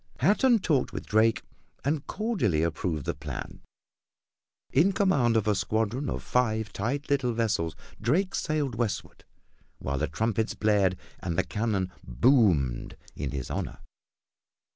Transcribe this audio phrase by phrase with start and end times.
[0.19, 1.43] Hatton talked with Drake
[1.85, 6.09] and cordially approved the plan; and in a short time, in command of a squadron
[6.09, 9.25] of five tight little vessels Drake sailed westward,
[9.77, 13.77] while the trumpets blared and the cannon boomed in his honor.